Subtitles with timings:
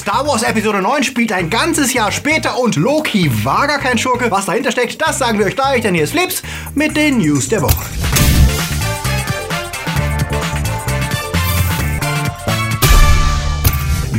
[0.00, 4.30] Star Wars Episode 9 spielt ein ganzes Jahr später und Loki war gar kein Schurke.
[4.30, 6.42] Was dahinter steckt, das sagen wir euch gleich, denn hier ist Flips
[6.74, 7.84] mit den News der Woche.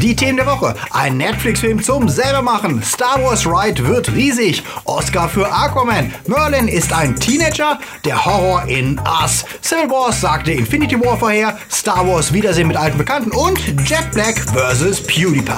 [0.01, 0.73] Die Themen der Woche.
[0.89, 2.81] Ein Netflix-Film zum selbermachen.
[2.81, 4.63] Star Wars Ride wird riesig.
[4.85, 6.11] Oscar für Aquaman.
[6.25, 7.77] Merlin ist ein Teenager.
[8.03, 9.45] Der Horror in Us.
[9.61, 11.55] Civil Wars sagte Infinity War vorher.
[11.71, 15.01] Star Wars Wiedersehen mit alten Bekannten und Jack Black vs.
[15.05, 15.51] PewDiePie.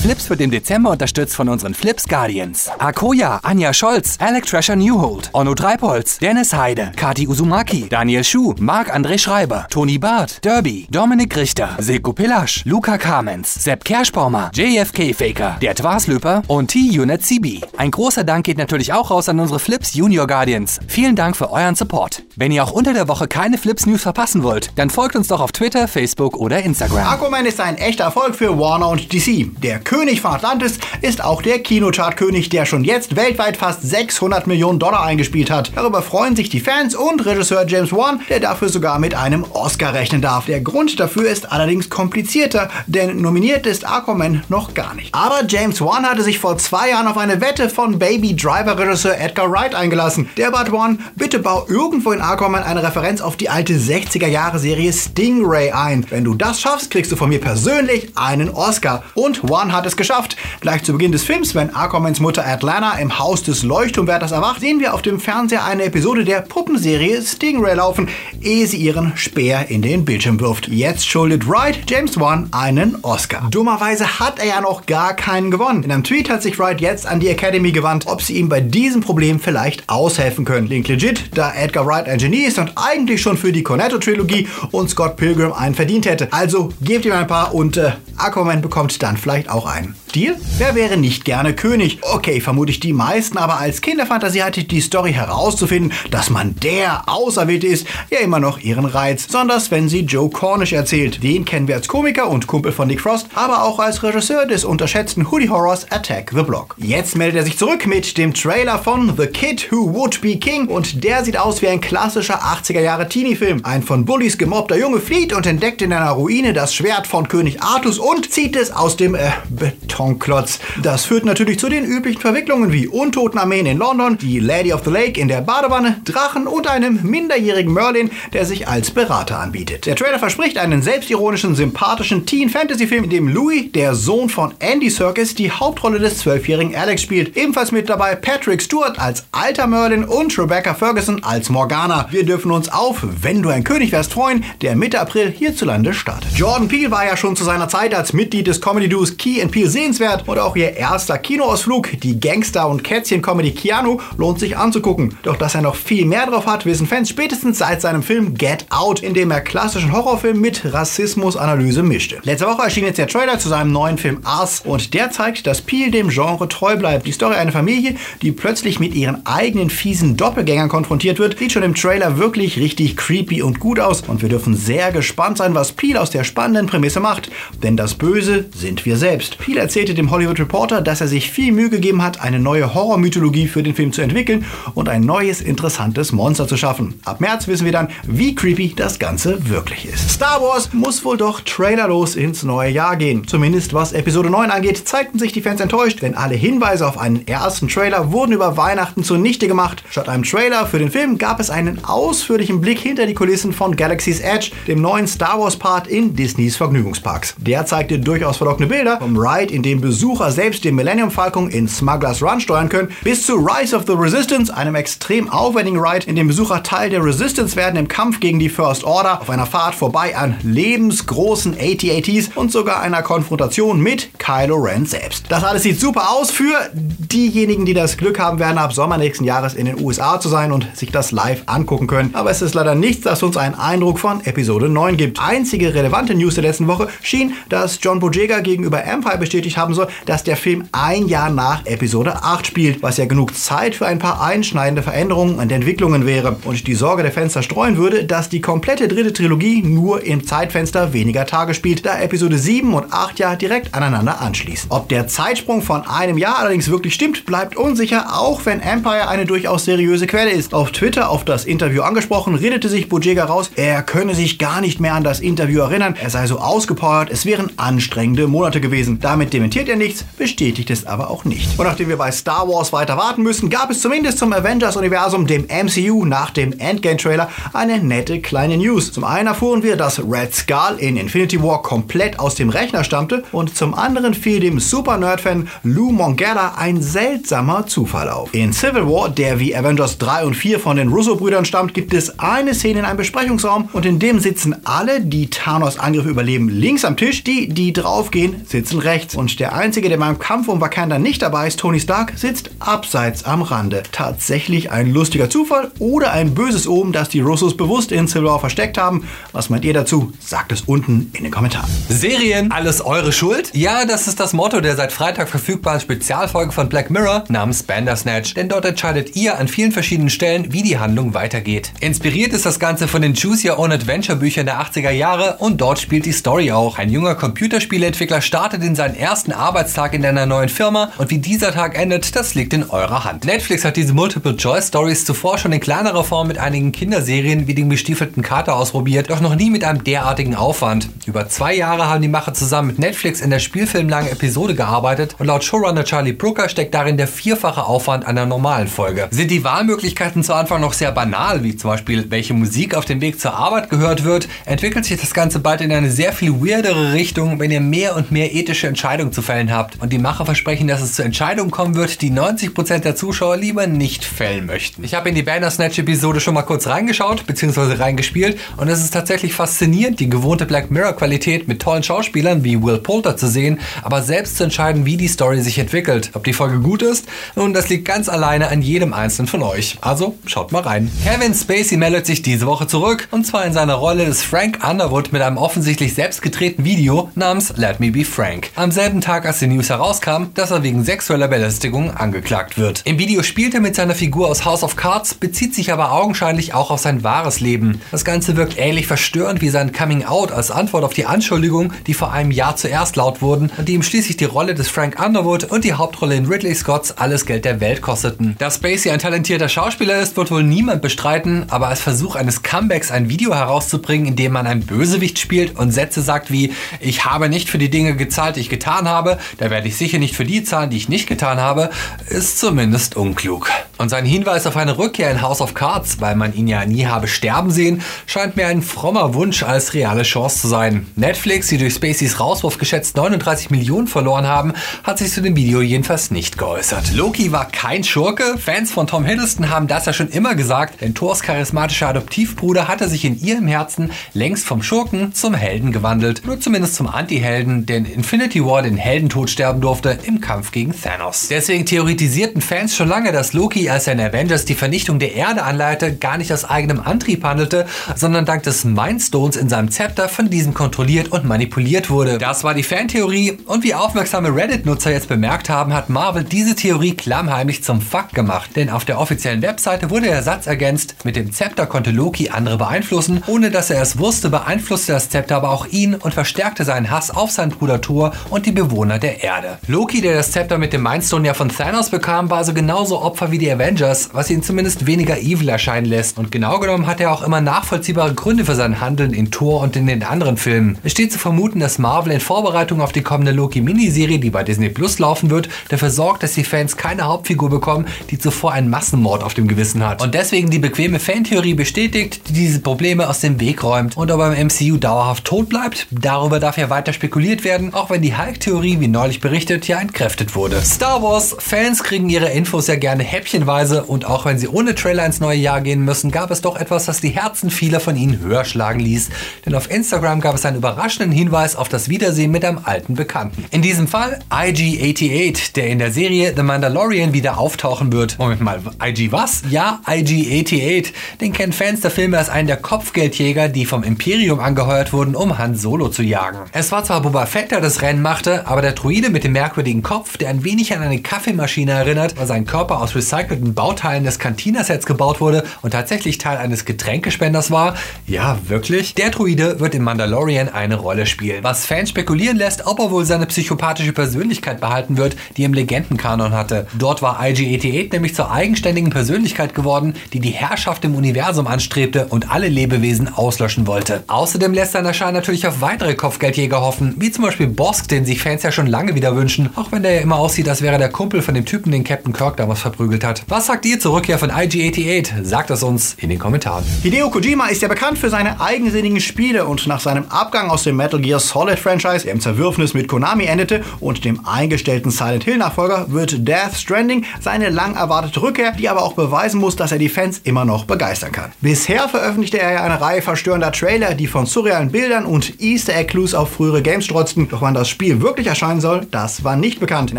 [0.00, 2.70] Flips wird im Dezember unterstützt von unseren Flips Guardians.
[2.78, 9.18] Akoya, Anja Scholz, Alec Trasher Newhold, Onno Treipholz, Dennis Heide, Kati Uzumaki, Daniel Schuh, Marc-André
[9.18, 15.74] Schreiber, Toni Barth, Derby, Dominik Richter, Silko Pillasch, Luca Kamens, Sepp Kerschbaumer, JFK Faker, der
[15.74, 17.62] Twaslöper und T-Unit CB.
[17.76, 20.78] Ein großer Dank geht natürlich auch raus an unsere Flips Junior Guardians.
[20.86, 22.22] Vielen Dank für euren Support.
[22.36, 25.40] Wenn ihr auch unter der Woche keine Flips News verpassen wollt, dann folgt uns doch
[25.40, 27.04] auf Twitter, Facebook oder Instagram.
[27.04, 29.60] Aquaman ist ein echter Erfolg für Warner und DC.
[29.60, 34.78] Der König von Atlantis ist auch der Kinochartkönig, der schon jetzt weltweit fast 600 Millionen
[34.78, 35.72] Dollar eingespielt hat.
[35.74, 39.94] Darüber freuen sich die Fans und Regisseur James Wan, der dafür sogar mit einem Oscar
[39.94, 40.46] rechnen darf.
[40.46, 45.14] Der Grund dafür ist allerdings komplizierter, denn nominiert ist Aquaman noch gar nicht.
[45.14, 49.18] Aber James Wan hatte sich vor zwei Jahren auf eine Wette von Baby Driver Regisseur
[49.18, 50.28] Edgar Wright eingelassen.
[50.36, 54.58] Der bat Wan, bitte bau irgendwo in Aquaman eine Referenz auf die alte 60er Jahre
[54.58, 56.06] Serie Stingray ein.
[56.10, 59.02] Wenn du das schaffst, kriegst du von mir persönlich einen Oscar.
[59.14, 60.36] Und Wan hat es geschafft.
[60.60, 64.80] Gleich zu Beginn des Films, wenn Aquamans Mutter Atlanta im Haus des Leuchtturmwärters erwacht, sehen
[64.80, 68.08] wir auf dem Fernseher eine Episode der Puppenserie Stingray laufen,
[68.40, 70.68] ehe sie ihren Speer in den Bildschirm wirft.
[70.68, 73.48] Jetzt schuldet Wright James Wan einen Oscar.
[73.70, 75.84] Dummerweise hat er ja noch gar keinen gewonnen.
[75.84, 78.60] In einem Tweet hat sich Wright jetzt an die Academy gewandt, ob sie ihm bei
[78.60, 80.66] diesem Problem vielleicht aushelfen können.
[80.66, 84.90] Link legit, da Edgar Wright ein Genie ist und eigentlich schon für die Cornetto-Trilogie und
[84.90, 86.32] Scott Pilgrim einen verdient hätte.
[86.32, 89.94] Also gebt ihm ein paar und äh, Aquaman bekommt dann vielleicht auch einen.
[90.14, 90.36] Deal?
[90.58, 92.00] Wer wäre nicht gerne König?
[92.02, 96.56] Okay, vermute ich die meisten, aber als Kinderfantasie hatte ich die Story herauszufinden, dass man
[96.56, 99.26] der Auserwählte ist, ja immer noch ihren Reiz.
[99.26, 101.22] Besonders wenn sie Joe Cornish erzählt.
[101.22, 104.64] Den kennen wir als Komiker und Kumpel von Nick Frost, aber auch als Regisseur des
[104.64, 106.74] unterschätzten Hoodie Horrors Attack the Block.
[106.78, 110.68] Jetzt meldet er sich zurück mit dem Trailer von The Kid Who Would Be King
[110.68, 113.60] und der sieht aus wie ein klassischer 80er Jahre Teenie-Film.
[113.64, 117.62] Ein von Bullies gemobbter Junge flieht und entdeckt in einer Ruine das Schwert von König
[117.62, 120.60] Artus und zieht es aus dem äh, Betonklotz.
[120.82, 124.90] Das führt natürlich zu den üblichen Verwicklungen wie Untotenarmeen in London, die Lady of the
[124.90, 129.86] Lake in der Badewanne, Drachen und einem minderjährigen Merlin, der sich als Berater anbietet.
[129.86, 135.34] Der Trailer verspricht einen selbstironischen, sympathischen Teen-Fantasy-Film, in dem Louis, der Sohn von Andy Serkis,
[135.34, 137.38] die Hauptrolle des zwölfjährigen Alex spielt.
[137.38, 142.06] Ebenfalls mit dabei Patrick Stewart als alter Merlin und Rebecca Ferguson als Morgana.
[142.10, 146.32] Wir dürfen uns auf Wenn du ein König wärst freuen, der Mitte April hierzulande startet.
[146.36, 149.70] Jordan Peele war ja schon zu seiner Zeit als Mitglied des Comedy-Duos Key and Peele
[149.70, 155.16] sehenswert und auch ihr erster Kinoausflug, die Gangster- und Kätzchen-Comedy Keanu, lohnt sich anzugucken.
[155.22, 158.66] Doch dass er noch viel mehr drauf hat, wissen Fans spätestens seit seinem Film Get
[158.68, 162.18] Out, in dem er klassischen Horrorfilm mit Rassismusanalyse mischte.
[162.22, 165.62] Letzte Woche erschien jetzt der Trailer zu seinem neuen Film Us und der zeigt, dass
[165.62, 167.06] Peele dem Genre treu bleibt.
[167.06, 171.62] Die Story einer Familie, die plötzlich mit ihren eigenen fiesen Doppelgängern konfrontiert wird, sieht schon
[171.62, 175.72] im Trailer wirklich richtig creepy und gut aus und wir dürfen sehr gespannt sein, was
[175.72, 177.30] Peele aus der spannenden Prämisse macht,
[177.62, 179.38] denn das Böse sind wir selbst.
[179.38, 183.48] Peele erzählte dem Hollywood Reporter, dass er sich viel Mühe gegeben hat, eine neue Horrormythologie
[183.48, 187.00] für den Film zu entwickeln und ein neues interessantes Monster zu schaffen.
[187.04, 190.10] Ab März wissen wir dann, wie creepy das Ganze wirklich ist.
[190.10, 193.19] Star Wars muss wohl doch trailerlos ins neue Jahr gehen.
[193.26, 197.26] Zumindest was Episode 9 angeht, zeigten sich die Fans enttäuscht, denn alle Hinweise auf einen
[197.26, 199.82] ersten Trailer wurden über Weihnachten zunichte gemacht.
[199.90, 203.76] Statt einem Trailer für den Film gab es einen ausführlichen Blick hinter die Kulissen von
[203.76, 207.34] Galaxy's Edge, dem neuen Star Wars Part in Disneys Vergnügungsparks.
[207.38, 211.68] Der zeigte durchaus verlockende Bilder vom Ride, in dem Besucher selbst den Millennium Falcon in
[211.68, 216.16] Smugglers Run steuern können, bis zu Rise of the Resistance, einem extrem aufwendigen Ride, in
[216.16, 219.74] dem Besucher Teil der Resistance werden im Kampf gegen die First Order auf einer Fahrt
[219.74, 225.24] vorbei an lebensgroßen AT-ATs und sogar einer Konfrontation mit Kylo Ren selbst.
[225.30, 229.24] Das alles sieht super aus für diejenigen, die das Glück haben werden, ab Sommer nächsten
[229.24, 232.10] Jahres in den USA zu sein und sich das live angucken können.
[232.12, 235.20] Aber es ist leider nichts, das uns einen Eindruck von Episode 9 gibt.
[235.20, 239.88] Einzige relevante News der letzten Woche schien, dass John Boyega gegenüber Empire bestätigt haben soll,
[240.06, 243.98] dass der Film ein Jahr nach Episode 8 spielt, was ja genug Zeit für ein
[243.98, 246.36] paar einschneidende Veränderungen und Entwicklungen wäre.
[246.44, 250.92] Und die Sorge der Fans streuen würde, dass die komplette dritte Trilogie nur im Zeitfenster
[250.92, 254.70] weniger Tage spielt, da Episode 7 und 8 ja direkt aneinander anschließen.
[254.70, 259.26] Ob der Zeitsprung von einem Jahr allerdings wirklich stimmt, bleibt unsicher, auch wenn Empire eine
[259.26, 260.54] durchaus seriöse Quelle ist.
[260.54, 264.80] Auf Twitter auf das Interview angesprochen, redete sich Bojega raus, er könne sich gar nicht
[264.80, 269.00] mehr an das Interview erinnern, er sei so ausgepowert, es wären anstrengende Monate gewesen.
[269.00, 271.58] Damit dementiert er nichts, bestätigt es aber auch nicht.
[271.58, 275.46] Und nachdem wir bei Star Wars weiter warten müssen, gab es zumindest zum Avengers-Universum, dem
[275.46, 278.92] MCU, nach dem Endgame-Trailer eine nette kleine News.
[278.92, 283.22] Zum einen erfuhren wir, dass Red Skull in Infinity War komplett aus dem Rechner stammte
[283.30, 288.34] und zum anderen fiel dem Super-Nerd-Fan Lou Mongella ein seltsamer Zufall auf.
[288.34, 292.18] In Civil War, der wie Avengers 3 und 4 von den Russo-Brüdern stammt, gibt es
[292.18, 296.84] eine Szene in einem Besprechungsraum und in dem sitzen alle, die Thanos Angriff überleben, links
[296.84, 299.14] am Tisch, die, die draufgehen, sitzen rechts.
[299.14, 303.24] Und der einzige, der beim Kampf um Wakanda nicht dabei ist, Tony Stark, sitzt abseits
[303.24, 303.84] am Rande.
[303.92, 308.40] Tatsächlich ein lustiger Zufall oder ein böses Omen, das die Russos bewusst in Civil War
[308.40, 309.06] versteckt haben.
[309.30, 310.12] Was meint ihr dazu?
[310.18, 311.70] Sagt es unten in den Kommentaren.
[311.88, 313.50] Serien, alles eure Schuld?
[313.54, 318.34] Ja, das ist das Motto der seit Freitag verfügbaren Spezialfolge von Black Mirror namens Bandersnatch.
[318.34, 321.72] Denn dort entscheidet ihr an vielen verschiedenen Stellen, wie die Handlung weitergeht.
[321.80, 325.60] Inspiriert ist das Ganze von den Choose Your Own Adventure Büchern der 80er Jahre und
[325.60, 326.78] dort spielt die Story auch.
[326.78, 331.52] Ein junger Computerspieleentwickler startet in seinen ersten Arbeitstag in einer neuen Firma und wie dieser
[331.52, 333.24] Tag endet, das liegt in eurer Hand.
[333.24, 337.54] Netflix hat diese Multiple Choice Stories zuvor schon in kleinerer Form mit einigen Kinderserien wie
[337.54, 340.88] dem gestiefelten Kater ausprobiert, doch noch nie mit einem derartigen Aufwand.
[341.06, 345.26] Über zwei Jahre haben die Macher zusammen mit Netflix in der spielfilmlangen Episode gearbeitet und
[345.26, 349.08] laut Showrunner Charlie Brooker steckt darin der vierfache Aufwand einer normalen Folge.
[349.10, 353.00] Sind die Wahlmöglichkeiten zu Anfang noch sehr banal, wie zum Beispiel welche Musik auf dem
[353.00, 356.92] Weg zur Arbeit gehört wird, entwickelt sich das Ganze bald in eine sehr viel weirdere
[356.92, 359.80] Richtung, wenn ihr mehr und mehr ethische Entscheidungen zu fällen habt.
[359.80, 363.66] Und die Macher versprechen, dass es zu Entscheidungen kommen wird, die 90% der Zuschauer lieber
[363.66, 364.84] nicht fällen möchten.
[364.84, 369.34] Ich habe in die Bandersnatch-Episode schon mal kurz reingeschaut, beziehungsweise reingespielt und es ist tatsächlich
[369.34, 374.36] faszinierend, die gewohnte Black Mirror-Qualität mit tollen Schauspielern wie Will Poulter zu sehen, aber selbst
[374.36, 376.10] zu entscheiden, wie die Story sich entwickelt.
[376.14, 377.06] Ob die Folge gut ist?
[377.36, 379.78] Nun, das liegt ganz alleine an jedem einzelnen von euch.
[379.80, 380.90] Also schaut mal rein.
[381.04, 385.12] Kevin Spacey meldet sich diese Woche zurück und zwar in seiner Rolle des Frank Underwood
[385.12, 388.50] mit einem offensichtlich selbst gedrehten Video namens Let Me Be Frank.
[388.56, 392.82] Am selben Tag, als die News herauskam, dass er wegen sexueller Belästigung angeklagt wird.
[392.84, 396.54] Im Video spielt er mit seiner Figur aus House of Cards, bezieht sich aber augenscheinlich
[396.54, 397.80] auch auf sein wahres Leben.
[397.90, 401.94] Das Ganze wirkt ähnlich verstörend wie sein Coming Out als Antwort auf die Anschuldigungen, die
[401.94, 405.44] vor einem Jahr zuerst laut wurden und die ihm schließlich die Rolle des Frank Underwood
[405.44, 408.34] und die Hauptrolle in Ridley Scotts alles Geld der Welt kosteten.
[408.38, 412.90] Dass Spacey ein talentierter Schauspieler ist, wird wohl niemand bestreiten, aber als Versuch eines Comebacks
[412.90, 417.28] ein Video herauszubringen, in dem man ein Bösewicht spielt und Sätze sagt wie ich habe
[417.28, 420.24] nicht für die Dinge gezahlt, die ich getan habe, da werde ich sicher nicht für
[420.24, 421.70] die zahlen, die ich nicht getan habe,
[422.08, 423.50] ist zumindest unklug.
[423.78, 426.86] Und sein Hinweis auf eine Rückkehr in House of Cards, weil man ihn ja nie
[426.86, 430.86] habe sterben sehen, scheint mir ein frommer Wunsch als reale Chance zu sein.
[430.96, 434.52] Netflix, die durch Spaceys Rauswurf geschätzt 39 Millionen verloren haben,
[434.84, 436.92] hat sich zu dem Video jedenfalls nicht geäußert.
[436.94, 438.38] Loki war kein Schurke.
[438.38, 442.88] Fans von Tom Hiddleston haben das ja schon immer gesagt, denn Thors charismatischer Adoptivbruder hatte
[442.88, 446.22] sich in ihrem Herzen längst vom Schurken zum Helden gewandelt.
[446.24, 450.72] Nur zumindest zum Anti-Helden, der in Infinity War den Heldentod sterben durfte im Kampf gegen
[450.72, 451.26] Thanos.
[451.30, 455.42] Deswegen theoretisierten Fans schon lange, dass Loki, als er in Avengers die Vernichtung der Erde
[455.42, 457.66] anleitete, gar nicht aus eigenem Antrieb handelte,
[457.96, 462.19] sondern dank des Mindstones in seinem Zepter von diesem kontrolliert und manipuliert wurde.
[462.20, 466.94] Das war die Fantheorie und wie aufmerksame Reddit-Nutzer jetzt bemerkt haben, hat Marvel diese Theorie
[466.94, 468.56] klammheimlich zum Fakt gemacht.
[468.56, 472.58] Denn auf der offiziellen Webseite wurde der Satz ergänzt, mit dem Zepter konnte Loki andere
[472.58, 476.90] beeinflussen, ohne dass er es wusste, beeinflusste das Zepter aber auch ihn und verstärkte seinen
[476.90, 479.56] Hass auf seinen Bruder Thor und die Bewohner der Erde.
[479.66, 483.30] Loki, der das Zepter mit dem Mindstone ja von Thanos bekam, war also genauso Opfer
[483.30, 486.18] wie die Avengers, was ihn zumindest weniger evil erscheinen lässt.
[486.18, 489.74] Und genau genommen hat er auch immer nachvollziehbare Gründe für sein Handeln in Thor und
[489.74, 490.76] in den anderen Filmen.
[490.82, 494.68] Es steht zu vermuten, dass Marvel in Vorbereitung auf die kommende Loki-Miniserie, die bei Disney
[494.68, 499.22] Plus laufen wird, dafür sorgt, dass die Fans keine Hauptfigur bekommen, die zuvor einen Massenmord
[499.22, 500.02] auf dem Gewissen hat.
[500.02, 503.96] Und deswegen die bequeme Fantheorie bestätigt, die diese Probleme aus dem Weg räumt.
[503.96, 507.90] Und ob er im MCU dauerhaft tot bleibt, darüber darf ja weiter spekuliert werden, auch
[507.90, 510.60] wenn die Hulk-Theorie, wie neulich berichtet, ja entkräftet wurde.
[510.62, 515.06] Star Wars, Fans kriegen ihre Infos ja gerne häppchenweise und auch wenn sie ohne Trailer
[515.06, 518.20] ins neue Jahr gehen müssen, gab es doch etwas, das die Herzen vieler von ihnen
[518.20, 519.10] höher schlagen ließ.
[519.46, 523.44] Denn auf Instagram gab es einen überraschenden Hinweis auf das Wiedersehen mit einem alten Bekannten.
[523.50, 528.18] In diesem Fall IG-88, der in der Serie The Mandalorian wieder auftauchen wird.
[528.18, 529.42] Moment mal, IG was?
[529.50, 530.92] Ja, IG-88.
[531.20, 535.36] Den kennen Fans der Filme als einen der Kopfgeldjäger, die vom Imperium angeheuert wurden, um
[535.36, 536.38] Han Solo zu jagen.
[536.52, 539.82] Es war zwar Boba Fett, der das Rennen machte, aber der Druide mit dem merkwürdigen
[539.82, 544.18] Kopf, der ein wenig an eine Kaffeemaschine erinnert, weil sein Körper aus gerecycelten Bauteilen des
[544.18, 547.74] Cantina-Sets gebaut wurde und tatsächlich Teil eines Getränkespenders war?
[548.06, 548.94] Ja, wirklich?
[548.94, 553.04] Der Druide wird in Mandalorian eine Rolle spielen, was Fans spekulieren lässt, ob er wohl
[553.04, 556.66] seine psychopathische Persönlichkeit behalten wird, die im Legendenkanon hatte.
[556.78, 562.30] Dort war IG-88 nämlich zur eigenständigen Persönlichkeit geworden, die die Herrschaft im Universum anstrebte und
[562.30, 564.04] alle Lebewesen auslöschen wollte.
[564.06, 568.22] Außerdem lässt sein Erscheinen natürlich auf weitere Kopfgeldjäger hoffen, wie zum Beispiel Bosk, den sich
[568.22, 570.88] Fans ja schon lange wieder wünschen, auch wenn der ja immer aussieht, als wäre der
[570.88, 573.24] Kumpel von dem Typen, den Captain Kirk damals verprügelt hat.
[573.28, 575.24] Was sagt ihr zur Rückkehr von IG-88?
[575.24, 576.64] Sagt es uns in den Kommentaren.
[576.82, 580.76] Hideo Kojima ist ja bekannt für seine eigensinnigen Spiele und nach seinem Abgang aus dem
[580.76, 585.38] Metal Gear Solid Franchise, der im Zerwürfnis mit Konami endete und dem eingestellten Silent Hill
[585.38, 589.78] Nachfolger, wird Death Stranding seine lang erwartete Rückkehr, die aber auch beweisen muss, dass er
[589.78, 591.32] die Fans immer noch begeistern kann.
[591.40, 595.90] Bisher veröffentlichte er ja eine Reihe verstörender Trailer, die von surrealen Bildern und Easter Egg
[595.90, 597.28] Clues auf frühere Games strotzten.
[597.28, 599.90] Doch wann das Spiel wirklich erscheinen soll, das war nicht bekannt.
[599.90, 599.98] In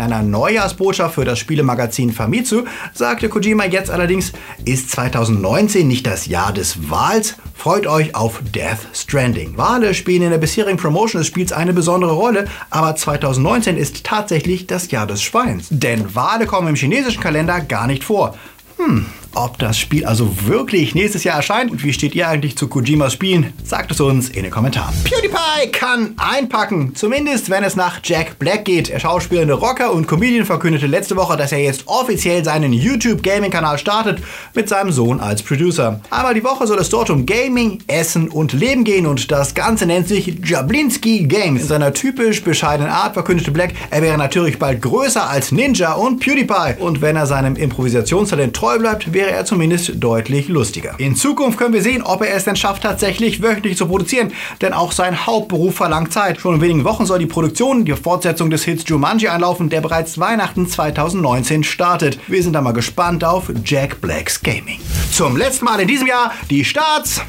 [0.00, 4.32] einer Neujahrsbotschaft für das Spielemagazin Famitsu sagte Kojima jetzt allerdings,
[4.64, 7.36] ist 2019 nicht das Jahr des Wals?
[7.62, 9.56] Freut euch auf Death Stranding.
[9.56, 14.66] Wale spielen in der bisherigen Promotion des Spiels eine besondere Rolle, aber 2019 ist tatsächlich
[14.66, 15.68] das Jahr des Schweins.
[15.70, 18.36] Denn Wale kommen im chinesischen Kalender gar nicht vor.
[18.78, 22.68] Hm, ob das Spiel also wirklich nächstes Jahr erscheint und wie steht ihr eigentlich zu
[22.68, 23.52] Kojimas Spielen?
[23.64, 24.94] Sagt es uns in den Kommentaren.
[25.04, 28.88] PewDiePie kann einpacken, zumindest wenn es nach Jack Black geht.
[28.88, 34.22] Der schauspielende Rocker und Comedian verkündete letzte Woche, dass er jetzt offiziell seinen YouTube-Gaming-Kanal startet
[34.54, 36.00] mit seinem Sohn als Producer.
[36.10, 39.86] Einmal die Woche soll es dort um Gaming, Essen und Leben gehen und das Ganze
[39.86, 41.62] nennt sich Jablinski Games.
[41.62, 46.20] In seiner typisch bescheidenen Art verkündete Black, er wäre natürlich bald größer als Ninja und
[46.20, 46.80] PewDiePie.
[46.80, 50.94] Und wenn er seinem Improvisationstalent treu bleibt, wäre er zumindest deutlich lustiger.
[50.98, 54.72] In Zukunft können wir sehen, ob er es denn schafft, tatsächlich wöchentlich zu produzieren, denn
[54.72, 56.40] auch sein Hauptberuf verlangt Zeit.
[56.40, 60.18] Schon in wenigen Wochen soll die Produktion, die Fortsetzung des Hits Jumanji einlaufen, der bereits
[60.18, 62.18] Weihnachten 2019 startet.
[62.26, 64.80] Wir sind da mal gespannt auf Jack Blacks Gaming.
[65.12, 67.20] Zum letzten Mal in diesem Jahr die Starts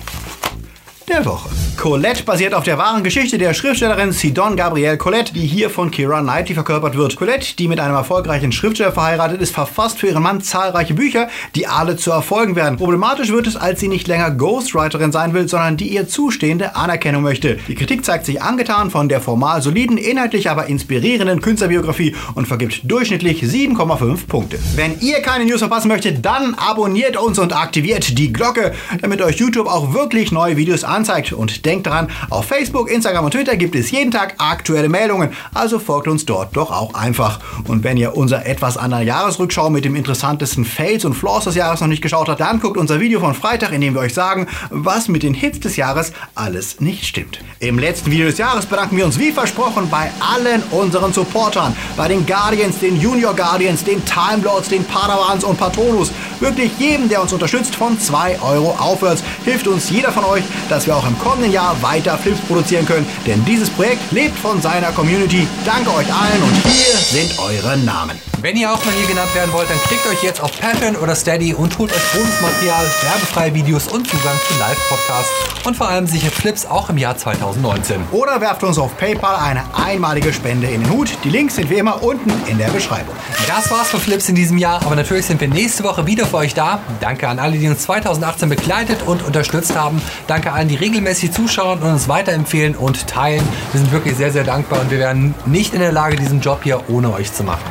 [1.08, 1.50] der Woche.
[1.84, 6.22] Colette basiert auf der wahren Geschichte der Schriftstellerin Sidon Gabrielle Colette, die hier von Kira
[6.22, 7.18] Knightley verkörpert wird.
[7.18, 11.68] Colette, die mit einem erfolgreichen Schriftsteller verheiratet ist, verfasst für ihren Mann zahlreiche Bücher, die
[11.68, 12.78] alle zu Erfolgen werden.
[12.78, 17.22] Problematisch wird es, als sie nicht länger Ghostwriterin sein will, sondern die ihr zustehende Anerkennung
[17.22, 17.58] möchte.
[17.68, 22.90] Die Kritik zeigt sich angetan von der formal soliden, inhaltlich aber inspirierenden Künstlerbiografie und vergibt
[22.90, 24.58] durchschnittlich 7,5 Punkte.
[24.78, 28.72] Wenn ihr keine News verpassen möchtet, dann abonniert uns und aktiviert die Glocke,
[29.02, 31.34] damit euch YouTube auch wirklich neue Videos anzeigt.
[31.34, 35.80] Und denkt daran, auf Facebook, Instagram und Twitter gibt es jeden Tag aktuelle Meldungen, also
[35.80, 37.40] folgt uns dort doch auch einfach.
[37.68, 41.82] Und wenn ihr unser etwas andere Jahresrückschau mit dem interessantesten Fails und Flaws des Jahres
[41.82, 44.48] noch nicht geschaut habt, dann guckt unser Video von Freitag, in dem wir euch sagen,
[44.70, 47.40] was mit den Hits des Jahres alles nicht stimmt.
[47.60, 52.10] Im letzten Video des Jahres bedanken wir uns wie versprochen bei allen unseren Supportern, bei
[52.10, 56.12] den Guardians, den Junior Guardians, den Time den Padawans und Patronus.
[56.40, 60.86] Wirklich jedem, der uns unterstützt, von 2 Euro aufwärts, hilft uns jeder von euch, dass
[60.86, 63.06] wir auch im kommenden Jahr weiter Flips produzieren können.
[63.26, 65.48] Denn dieses Projekt lebt von seiner Community.
[65.66, 68.33] Danke euch allen und hier sind eure Namen.
[68.44, 71.16] Wenn ihr auch mal hier genannt werden wollt, dann klickt euch jetzt auf Patreon oder
[71.16, 75.32] Steady und holt euch Bonusmaterial, werbefreie Videos und Zugang zu Live-Podcasts
[75.66, 78.02] und vor allem sichert Flips auch im Jahr 2019.
[78.12, 81.08] Oder werft uns auf PayPal eine einmalige Spende in den Hut.
[81.24, 83.16] Die Links sind wie immer unten in der Beschreibung.
[83.48, 86.36] Das war's für Flips in diesem Jahr, aber natürlich sind wir nächste Woche wieder für
[86.36, 86.80] euch da.
[87.00, 90.02] Danke an alle, die uns 2018 begleitet und unterstützt haben.
[90.28, 93.48] Danke allen, die regelmäßig zuschauen und uns weiterempfehlen und teilen.
[93.72, 96.60] Wir sind wirklich sehr, sehr dankbar und wir wären nicht in der Lage, diesen Job
[96.64, 97.64] hier ohne euch zu machen.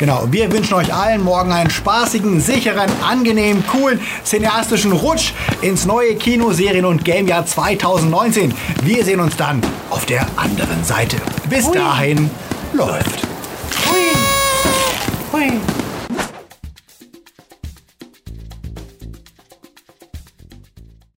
[0.00, 6.14] Genau, wir wünschen euch allen morgen einen spaßigen, sicheren, angenehmen, coolen, cineastischen Rutsch ins neue
[6.14, 8.54] Kino, Serien und Gamejahr 2019.
[8.82, 11.18] Wir sehen uns dann auf der anderen Seite.
[11.50, 11.76] Bis Hui.
[11.76, 12.30] dahin
[12.72, 13.29] läuft.